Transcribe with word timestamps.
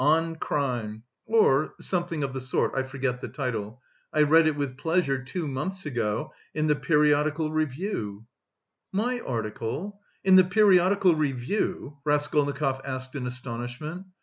'On 0.03 0.35
Crime'... 0.35 1.03
or 1.27 1.75
something 1.79 2.23
of 2.23 2.33
the 2.33 2.41
sort, 2.41 2.73
I 2.73 2.81
forget 2.81 3.21
the 3.21 3.27
title, 3.27 3.83
I 4.11 4.23
read 4.23 4.47
it 4.47 4.55
with 4.55 4.75
pleasure 4.79 5.23
two 5.23 5.47
months 5.47 5.85
ago 5.85 6.33
in 6.55 6.65
the 6.65 6.75
Periodical 6.75 7.51
Review." 7.51 8.25
"My 8.91 9.19
article? 9.19 10.01
In 10.23 10.37
the 10.37 10.43
Periodical 10.43 11.13
Review?" 11.13 11.97
Raskolnikov 12.03 12.81
asked 12.83 13.13
in 13.13 13.27
astonishment. 13.27 14.07